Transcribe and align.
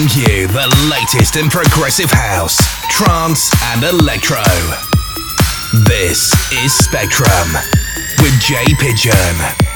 bring 0.00 0.24
you 0.24 0.46
the 0.46 0.88
latest 0.90 1.36
in 1.36 1.48
progressive 1.50 2.10
house, 2.10 2.56
trance, 2.88 3.50
and 3.72 3.82
electro. 3.82 4.42
This 5.84 6.32
is 6.52 6.72
Spectrum 6.76 7.52
with 8.22 8.40
Jay 8.40 8.64
Pigeon. 8.78 9.69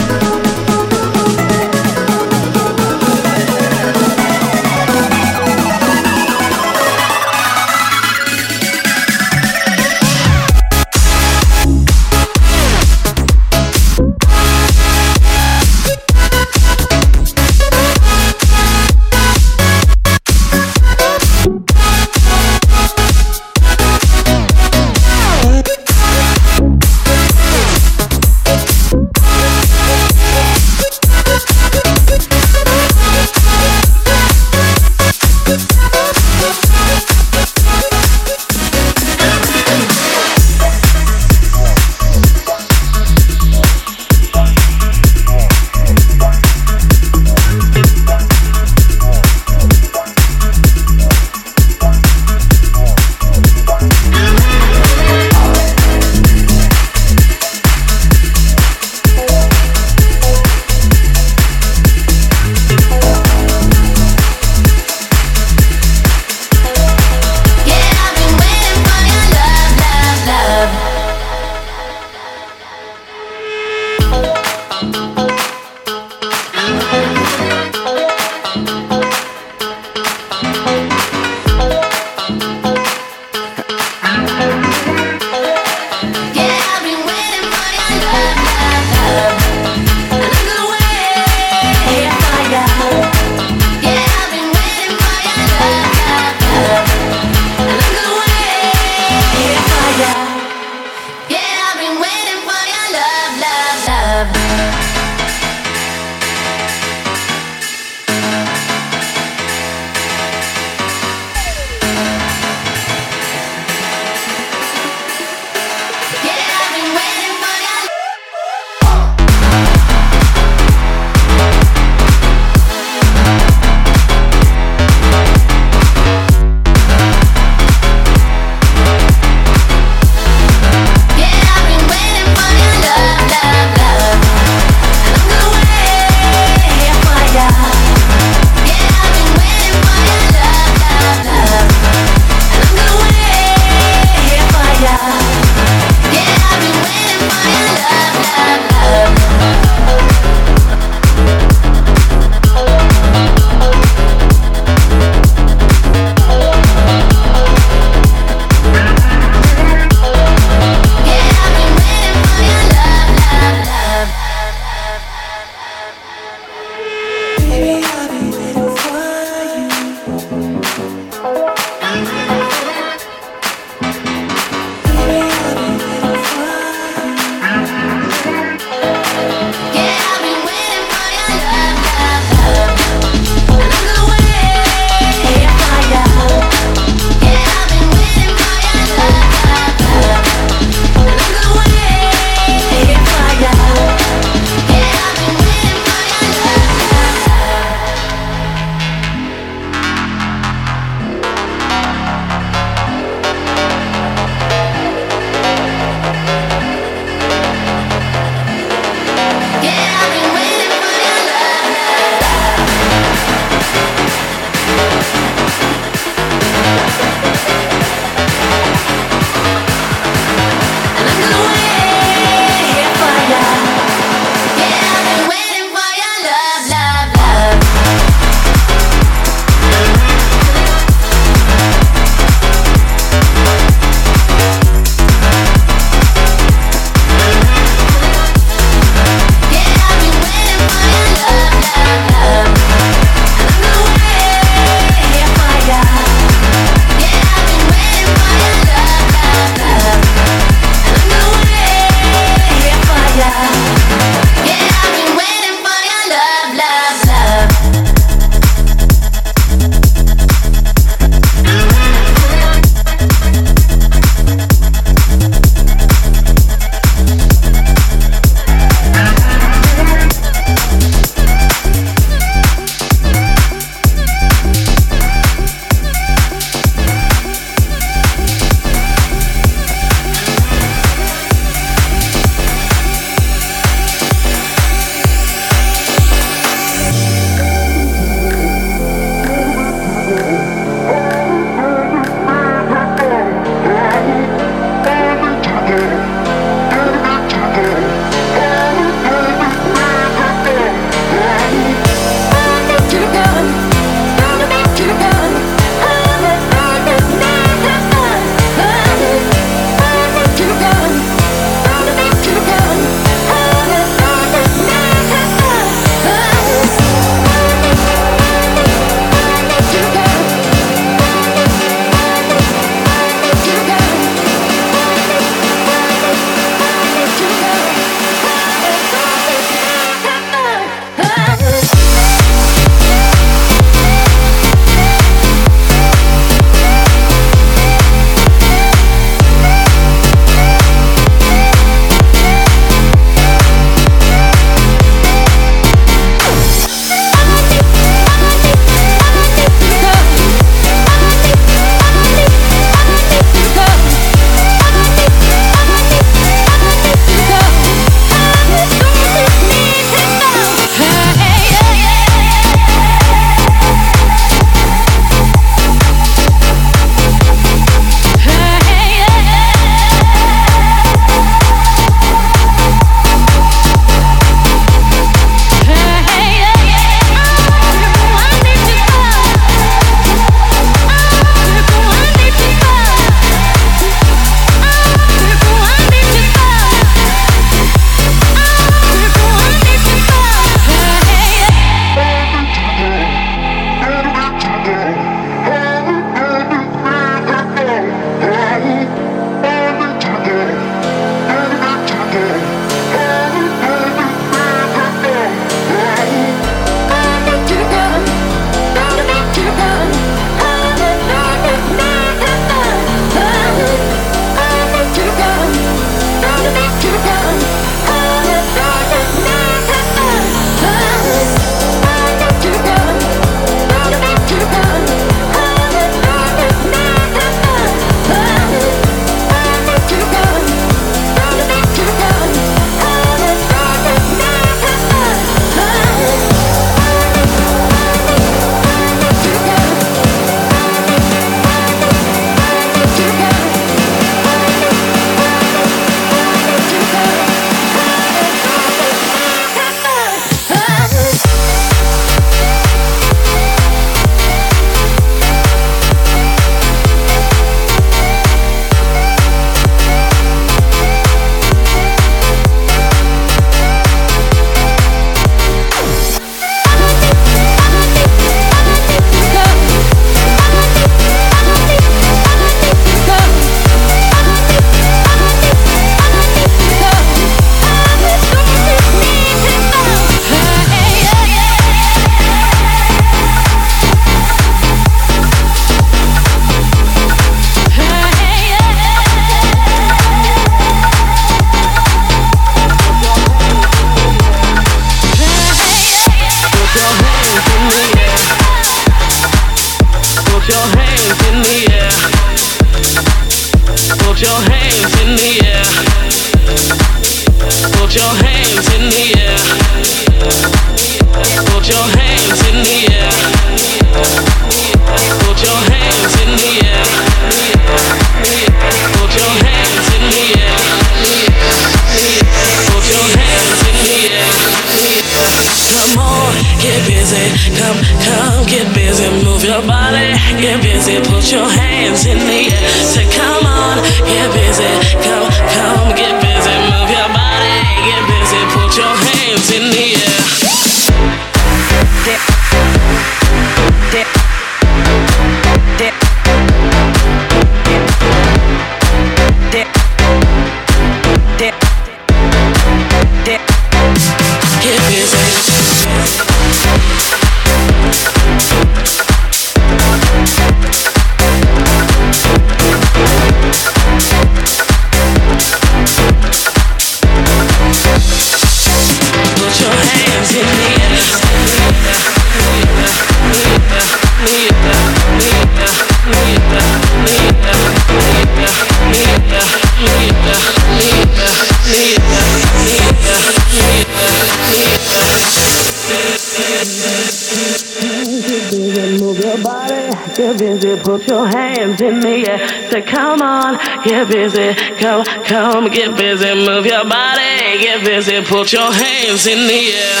Put 598.48 598.52
your 598.54 598.72
hands 598.72 599.26
in 599.26 599.46
the 599.46 599.60
air. 599.76 600.00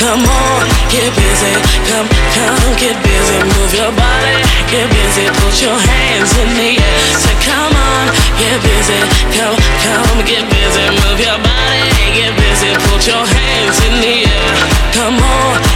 Come 0.00 0.26
on, 0.26 0.66
get 0.90 1.14
busy, 1.14 1.54
come, 1.86 2.08
come, 2.34 2.74
get 2.82 2.98
busy, 3.04 3.38
move 3.46 3.74
your 3.74 3.92
body, 3.94 4.42
get 4.66 4.90
busy, 4.90 5.30
put 5.38 5.62
your 5.62 5.78
hands 5.78 6.36
in 6.38 6.50
the 6.58 6.82
air. 6.82 7.14
Say, 7.22 7.36
come 7.46 7.74
on, 7.78 8.10
get 8.42 8.58
busy, 8.58 8.98
come, 9.38 9.54
come, 9.86 10.24
get 10.26 10.42
busy, 10.50 10.82
move 10.98 11.20
your 11.20 11.38
body, 11.38 11.43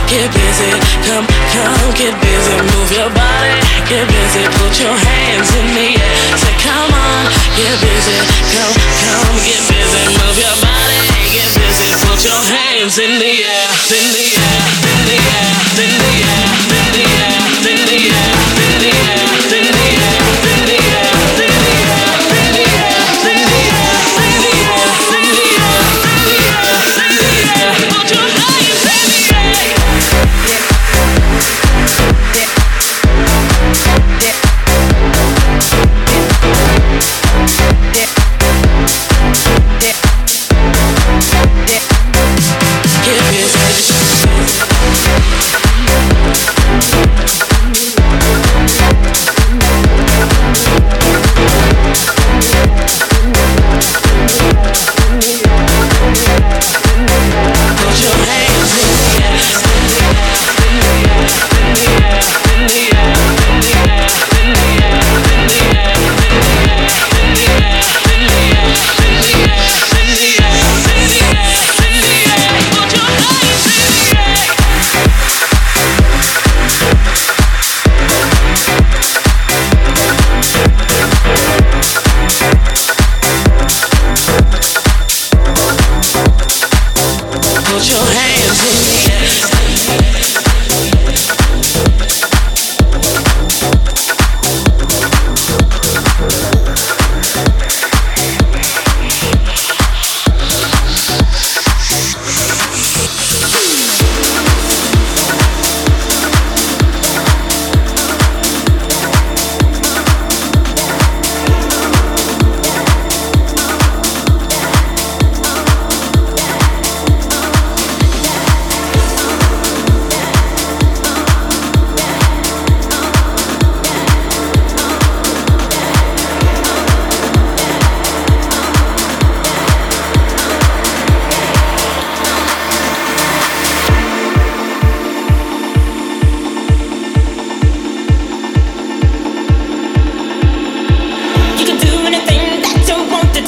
get 0.08 0.32
busy, 0.32 0.72
come, 1.04 1.26
come, 1.52 1.92
get 1.92 2.16
busy, 2.24 2.56
move 2.72 2.90
your 2.92 3.10
body, 3.12 3.54
get 3.84 4.08
busy, 4.08 4.42
put 4.56 4.72
your 4.80 4.96
hands 4.96 5.48
in 5.52 5.66
the 5.76 5.88
air. 6.00 6.16
Say, 6.40 6.54
come 6.64 6.92
on, 6.92 7.24
get 7.56 7.76
busy, 7.84 8.16
come, 8.56 8.72
come, 9.04 9.36
get 9.44 9.60
busy, 9.68 10.02
move 10.16 10.36
your 10.40 10.56
body, 10.64 11.00
get 11.28 11.48
busy, 11.52 11.88
put 12.08 12.24
your 12.24 12.40
hands 12.40 12.96
in 12.96 13.20
the 13.20 13.34
air, 13.44 13.68
in 13.92 14.06
the 14.16 14.26
air, 14.32 14.60
in 14.88 14.98
the 15.04 15.16
air, 15.28 15.52
in 15.76 15.92
the 16.00 16.12
air, 16.16 16.48
in 16.56 16.72
the 16.72 16.72
air, 16.72 16.77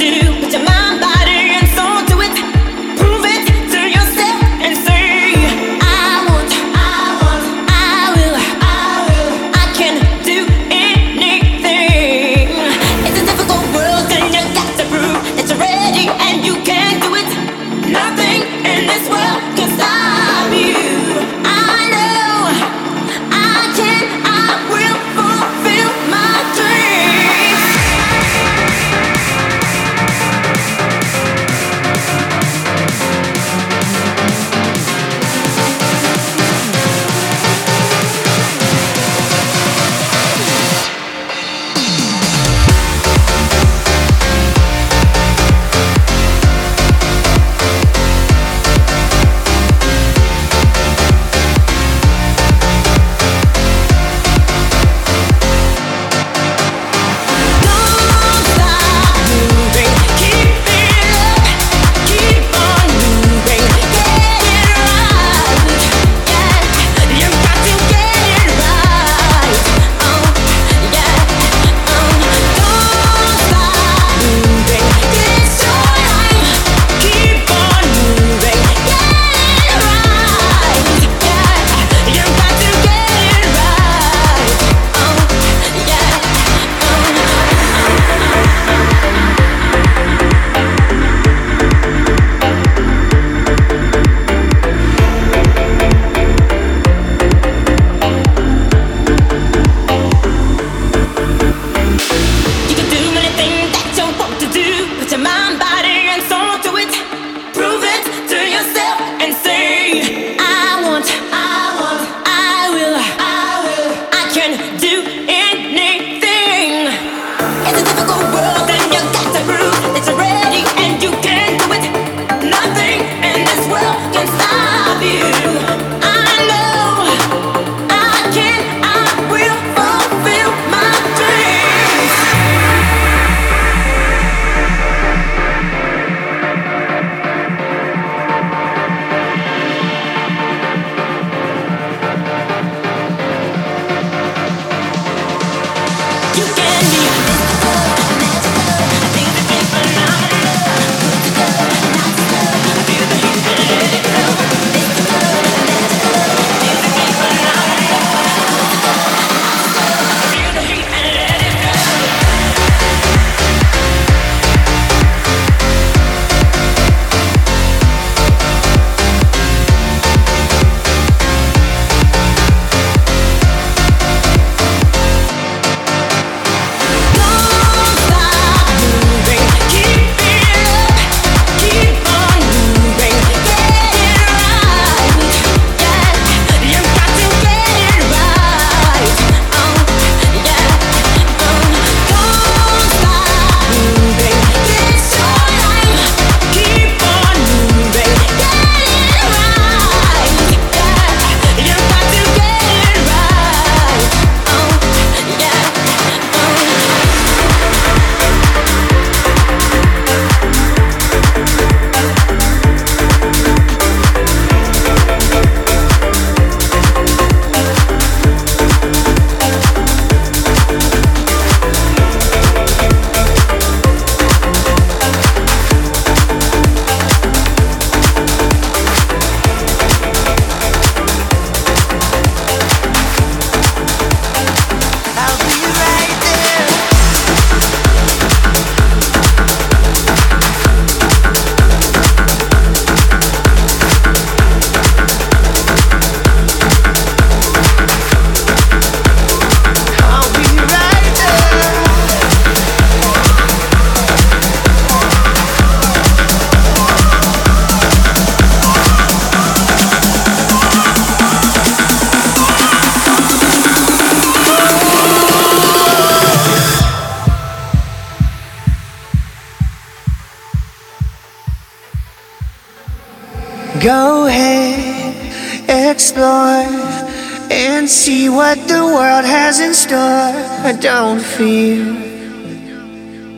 do. 0.00 0.29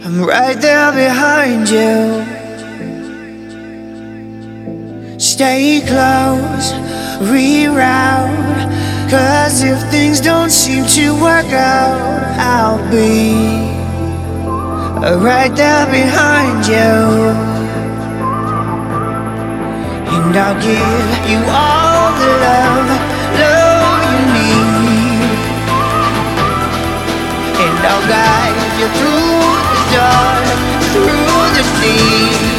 I'm 0.04 0.24
right 0.24 0.60
there 0.60 0.90
behind 0.90 1.68
you. 1.70 2.24
Stay 5.20 5.80
close, 5.82 6.72
reroute. 7.30 9.08
Cause 9.08 9.62
if 9.62 9.80
things 9.92 10.20
don't 10.20 10.50
seem 10.50 10.84
to 10.86 11.12
work 11.22 11.46
out, 11.52 11.96
I'll 12.40 12.82
be 12.90 13.34
right 15.24 15.54
there 15.54 15.86
behind 15.86 16.66
you. 16.66 17.30
And 20.10 20.36
I'll 20.36 20.60
give 20.60 21.30
you 21.30 21.38
all 21.52 21.81
I'll 27.84 28.06
guide 28.06 28.78
you 28.78 28.86
through 28.94 29.42
the 29.74 29.82
dark, 29.92 30.46
through 30.92 31.46
the 31.56 31.64
sea. 31.78 32.51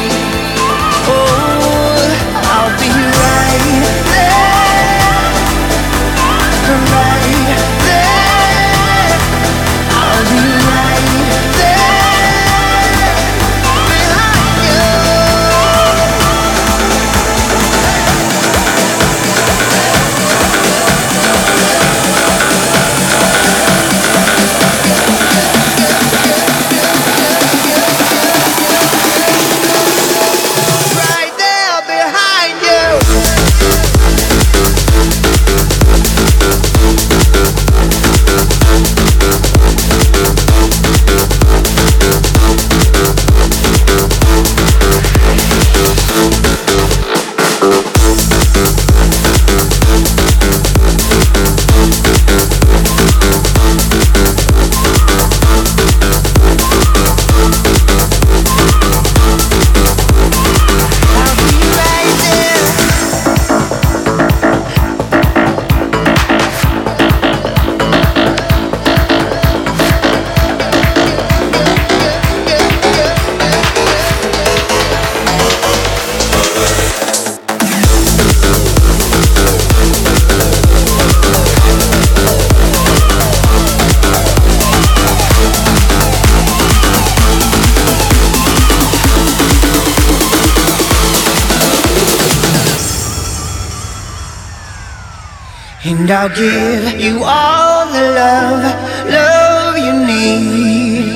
And 96.04 96.12
I'll 96.12 96.28
give 96.28 97.00
you 97.00 97.22
all 97.24 97.86
the 97.90 98.10
love, 98.10 98.62
love 99.08 99.78
you 99.78 99.92
need. 100.06 101.06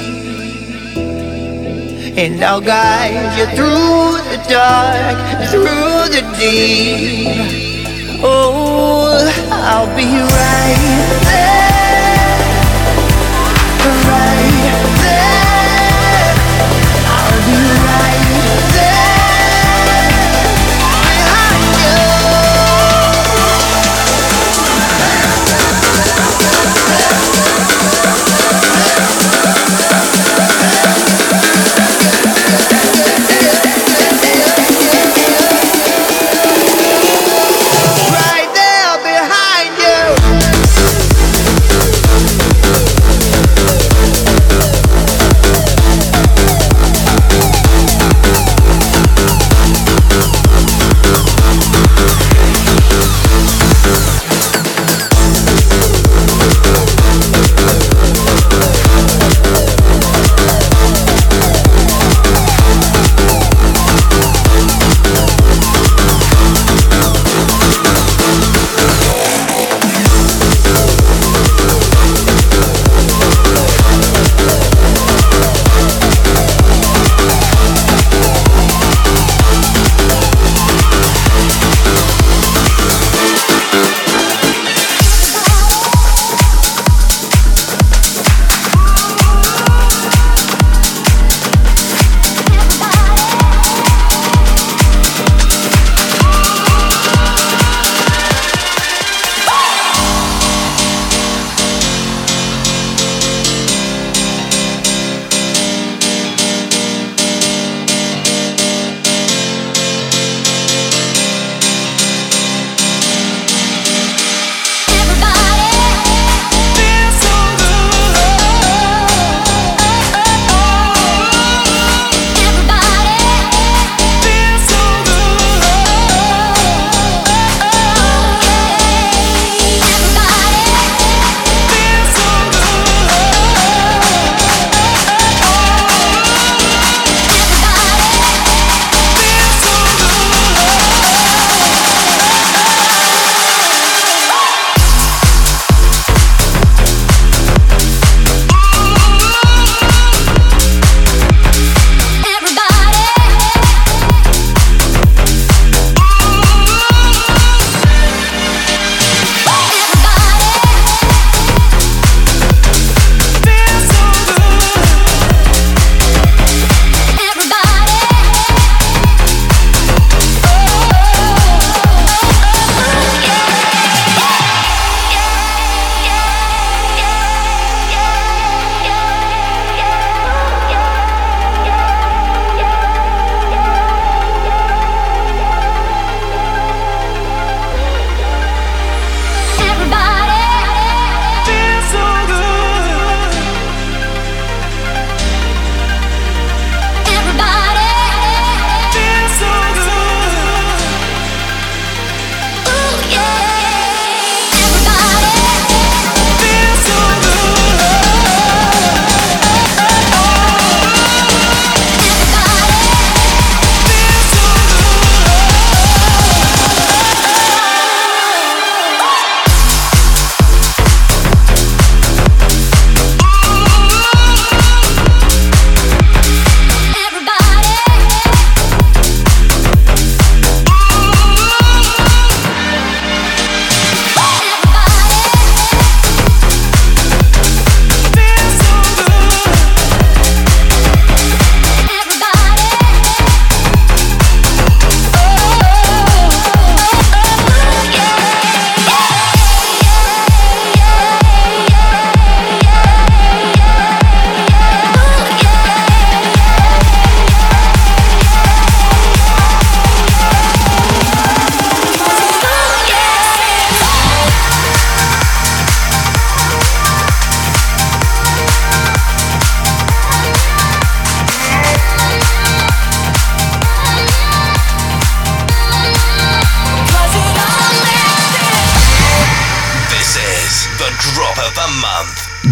And 2.16 2.43
I'll 2.43 2.62
guide 2.62 3.36
you 3.36 3.45
through 3.55 4.16
the 4.32 4.39
dark, 4.49 5.18
through 5.51 6.09
the 6.09 6.22
deep. 6.39 8.22
Oh, 8.22 9.30
I'll 9.51 9.95
be 9.95 10.07
right 10.07 11.27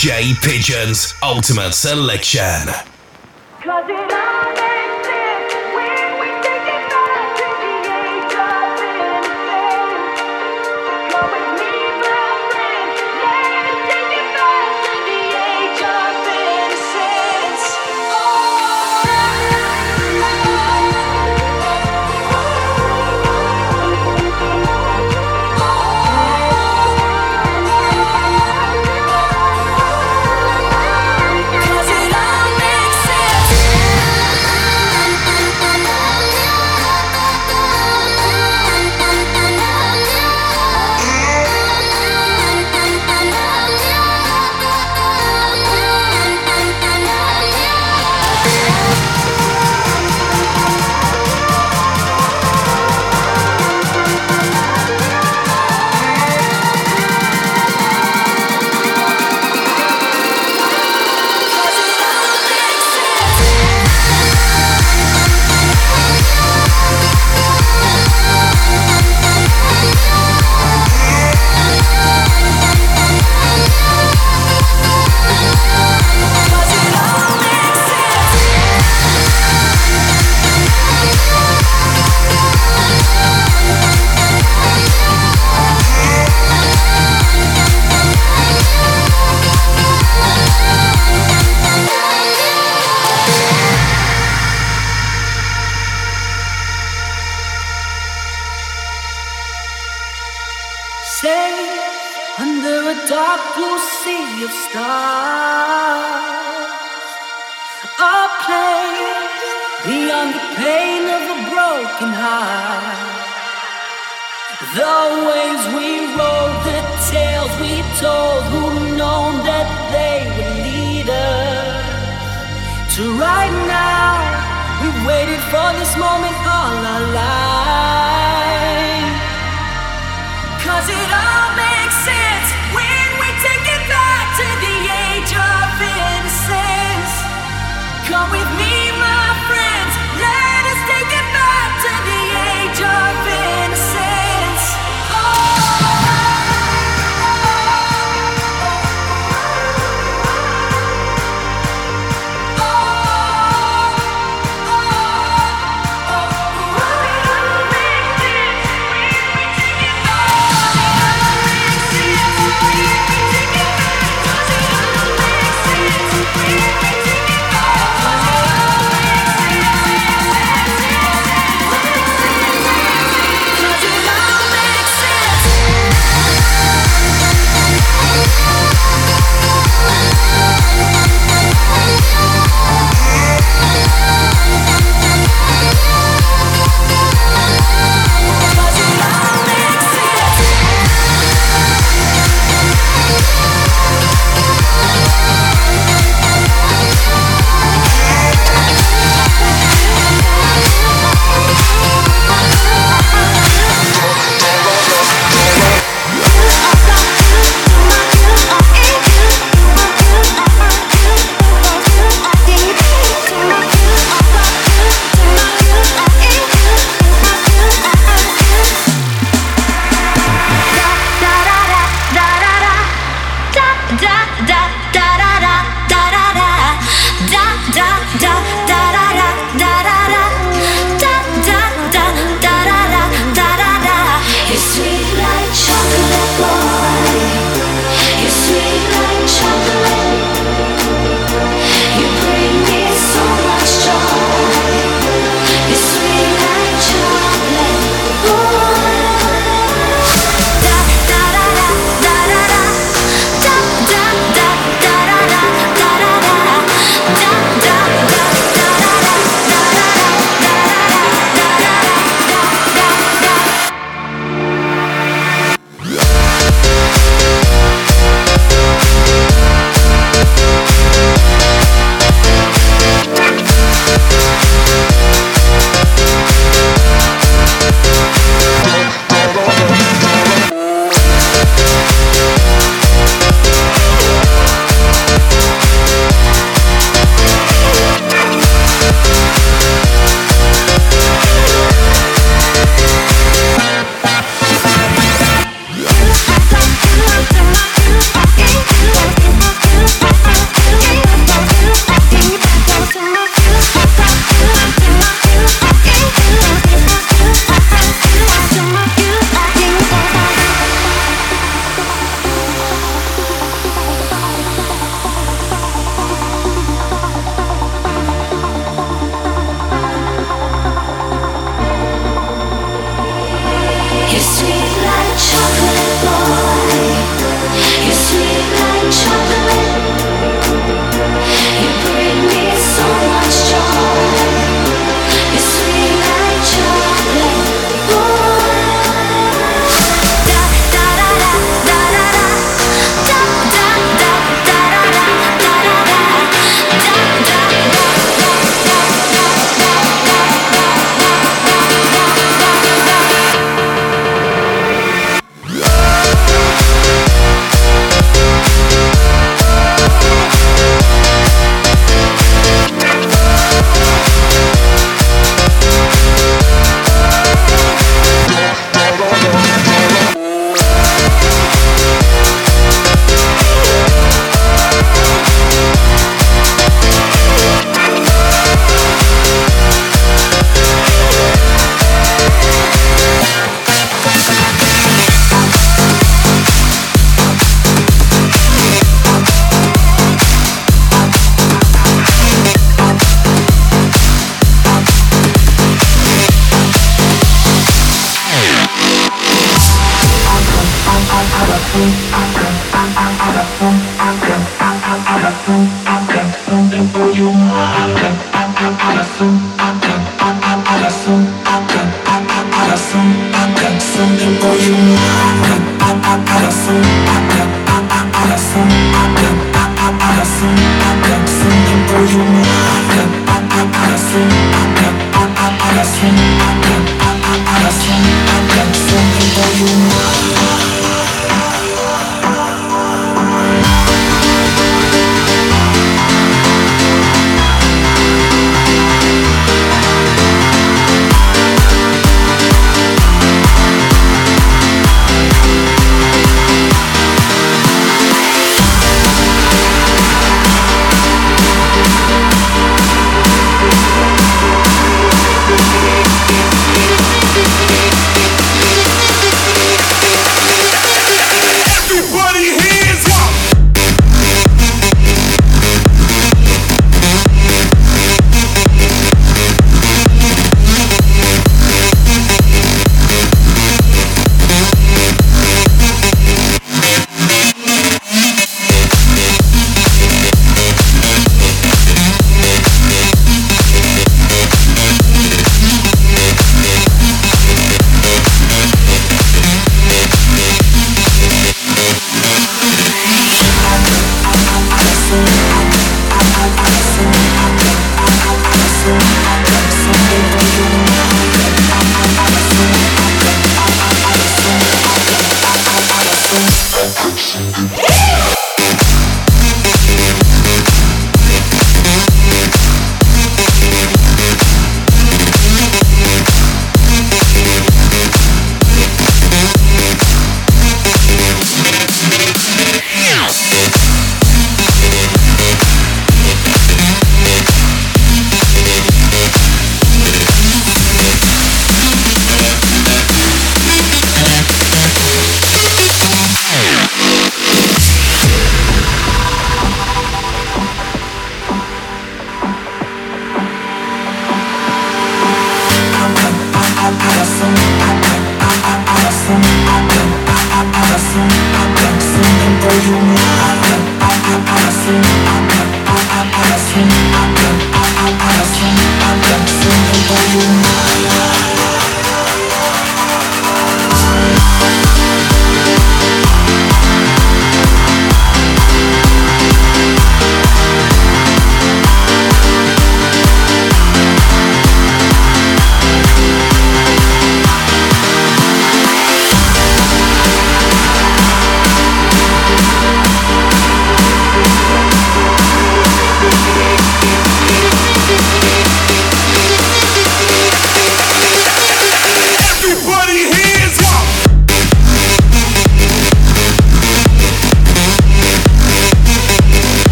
J 0.00 0.32
Pigeon's 0.40 1.12
Ultimate 1.22 1.74
Selection. 1.74 2.89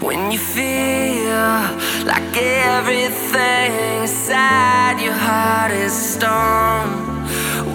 When 0.00 0.30
you 0.30 0.38
feel 0.38 1.34
like 2.06 2.36
everything 2.36 3.72
inside 4.00 5.00
your 5.00 5.12
heart 5.12 5.72
is 5.72 5.92
stone, 5.92 7.24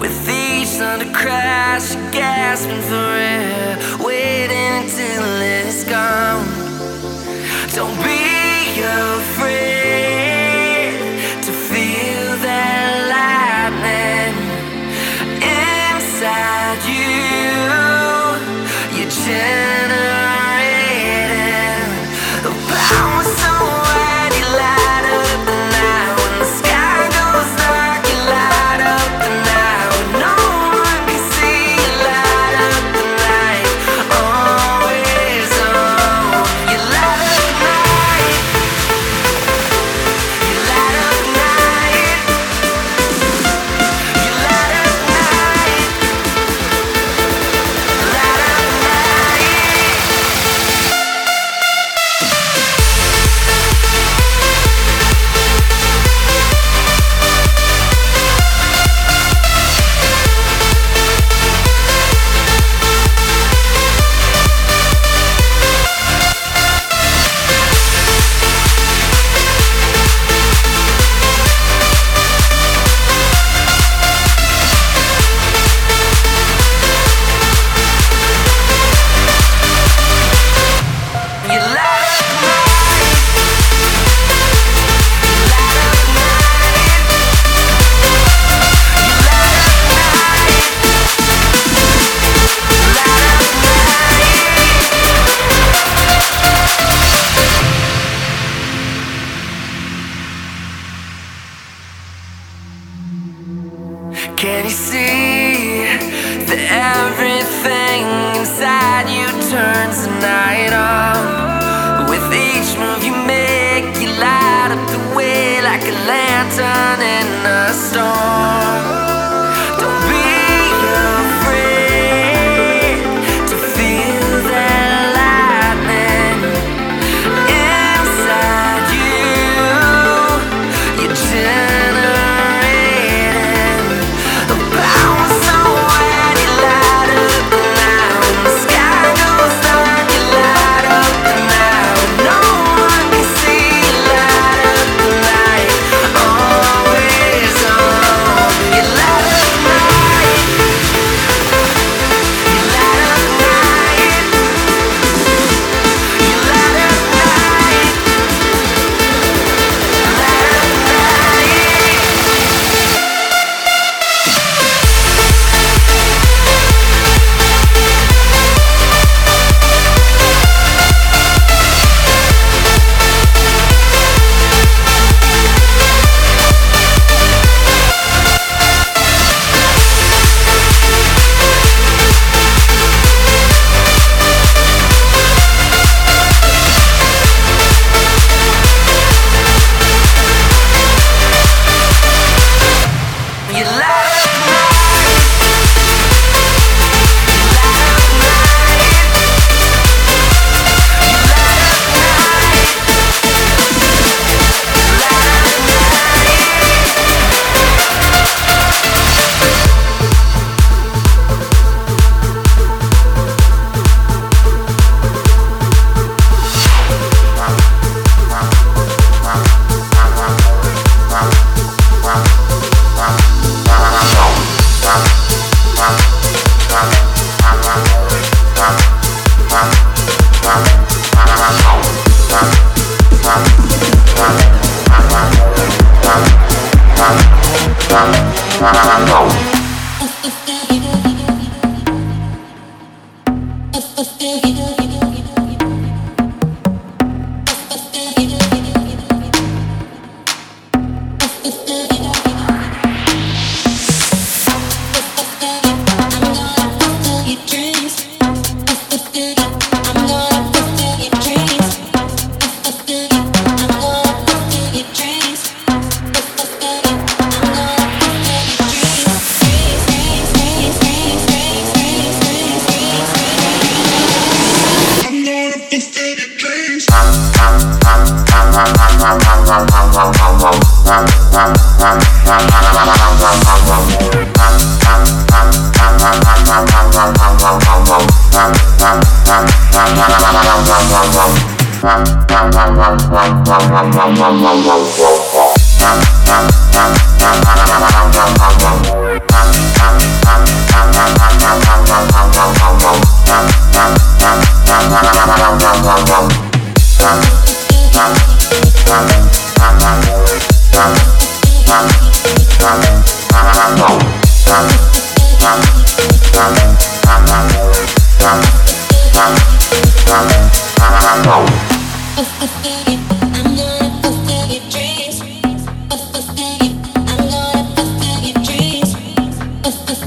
with 0.00 0.26
each 0.30 0.68
thunder 0.68 1.12
crash, 1.12 1.94
you're 1.94 2.10
gasping 2.12 2.80
for 2.80 2.94
air, 2.94 3.76
waiting 4.02 4.84
until 4.84 5.22
it's 5.42 5.84
gone. 5.84 6.48
Don't 7.74 8.02
be 8.02 8.23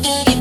You. 0.07 0.36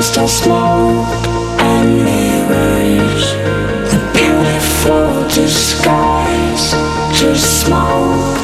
Smoke 0.00 1.08
and 1.58 2.04
mirrors, 2.04 3.32
a 3.92 3.98
beautiful 4.14 5.26
disguise. 5.28 6.70
Just 7.12 7.64
smoke 7.66 8.38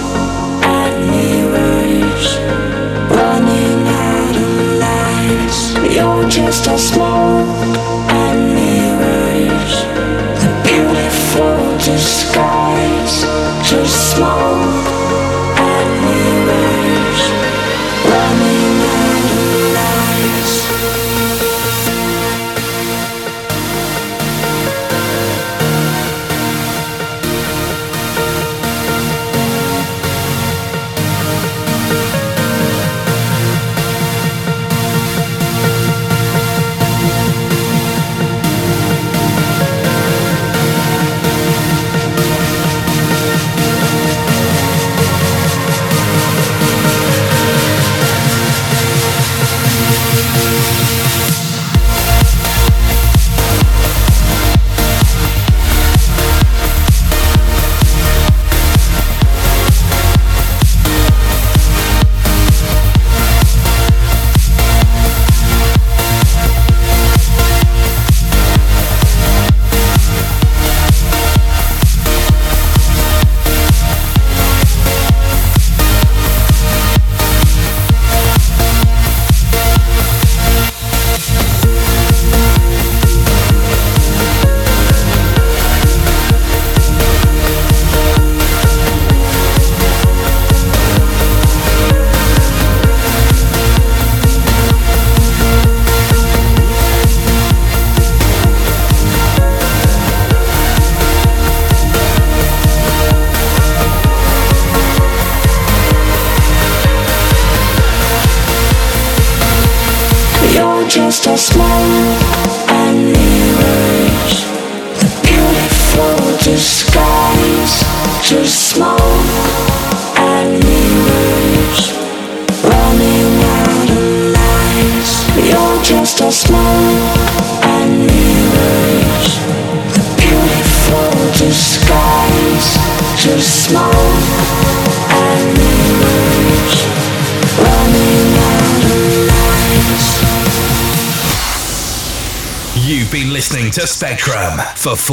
and 0.65 1.11
mirrors, 1.13 2.39
running 3.09 3.87
out 3.87 4.37
of 4.37 4.51
lies. 4.83 5.95
You're 5.95 6.29
just 6.29 6.67
a 6.67 6.77
smoke 6.77 7.47
and 8.11 8.55
mirrors, 8.59 9.85
a 10.43 10.63
beautiful 10.65 11.79
disguise. 11.79 13.23
Just 13.71 14.17
smoke 14.17 14.54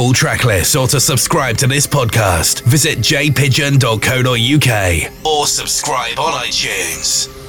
full 0.02 0.12
track 0.12 0.44
lists 0.44 0.74
or 0.74 0.88
to 0.88 0.98
subscribe 0.98 1.56
to 1.56 1.68
this 1.68 1.86
podcast, 1.86 2.64
visit 2.64 2.98
jpigeon.co.uk 2.98 5.24
or 5.24 5.46
subscribe 5.46 6.18
on 6.18 6.32
iTunes. 6.44 7.41